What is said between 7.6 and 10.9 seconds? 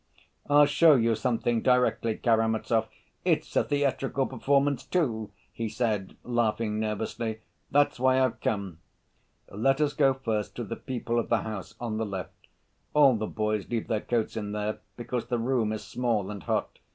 "That's why I've come." "Let us go first to the